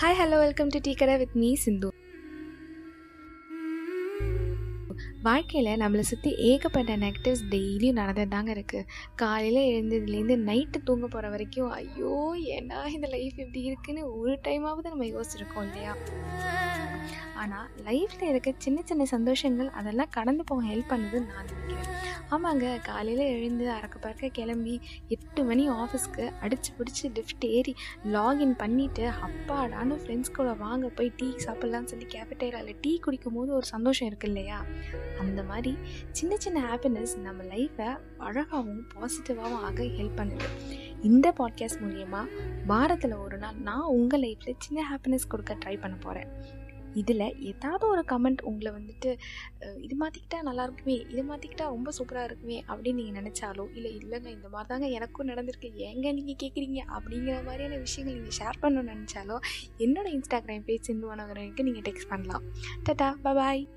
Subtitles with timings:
[0.00, 1.90] Hi, hello, welcome to Tikara with me, Sindhu.
[5.26, 11.72] வாழ்க்கையில் நம்மளை சுற்றி ஏகப்பட்ட நெகட்டிவ்ஸ் டெய்லியும் நடந்துட்டு தாங்க இருக்குது காலையில் எழுந்ததுலேருந்து நைட்டு தூங்க போகிற வரைக்கும்
[11.72, 12.12] ஐயோ
[12.56, 15.94] ஏன்னா இந்த லைஃப் இப்படி இருக்குன்னு ஒரு டைமாவது நம்ம யோசிச்சிருக்கோம் இல்லையா?
[17.42, 21.82] ஆனால் லைஃப்பில் இருக்க சின்ன சின்ன சந்தோஷங்கள் அதெல்லாம் கடந்து போக ஹெல்ப் பண்ணுது நான் நினைக்கிறேன்.
[22.34, 24.74] ஆமாங்க காலையில் எழுந்து அறக்க பறக்க கிளம்பி
[25.08, 27.72] எட்டு மணி ஆஃபீஸ்க்கு அடித்து பிடிச்சி லிஃப்ட் ஏறி
[28.14, 33.68] லாகின் பண்ணிவிட்டு அப்பாடான ஃப்ரெண்ட்ஸ் கூட வாங்க போய் டீ சாப்பிட்லான்னு சொல்லி கேஃபட்டேரியாவில் டீ குடிக்கும் போது ஒரு
[33.74, 34.58] சந்தோஷம் இருக்கு இல்லையா?
[35.18, 35.76] அந்த மாதிரி
[36.10, 40.48] சின்ன சின்ன ஹாப்பினஸ் நம்ம லைஃப்பை அழகாகவும் பாசிட்டிவாகவும் ஆக ஹெல்ப் பண்ணுது.
[41.02, 42.26] இந்த பாட்காஸ்ட் மூலயமா
[42.66, 46.54] வாரத்தில் ஒரு நாள் நான் உங்கள் லைஃப்பில் சின்ன ஹாப்பினஸ் கொடுக்க ட்ரை பண்ண போகிறேன்
[46.94, 49.18] இதில் ஏதாவது ஒரு கமெண்ட் உங்களை வந்துட்டு
[49.80, 54.48] இது மாற்றிக்கிட்டா நல்லா இருக்குமே இது மாற்றிக்கிட்டா ரொம்ப சூப்பராக இருக்குமே அப்படின்னு நீங்கள் நினச்சாலோ இல்லை இல்லைங்க இந்த
[54.48, 59.38] மாதிரி தாங்க எனக்கும் நடந்திருக்கு ஏங்க நீங்கள் கேட்குறீங்க அப்படிங்கிற மாதிரியான விஷயங்கள் நீங்கள் ஷேர் பண்ணணும்னு நினச்சாலோ
[59.78, 62.42] என்னோட இன்ஸ்டாகிராம் பேஜ் சிந்து நீங்கள் டெக்ஸ்ட் பண்ணலாம்.
[62.84, 63.68] டட்டா பாய்